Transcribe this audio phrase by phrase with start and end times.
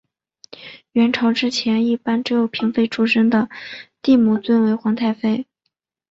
[0.93, 3.47] 阮朝之前一般只有妃嫔出身的
[4.01, 5.45] 帝母尊为皇太妃。